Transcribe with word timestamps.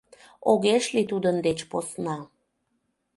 Огеш 0.51 0.83
лий 0.93 1.07
тудын 1.11 1.35
деч 1.45 1.59
посна. 1.71 2.17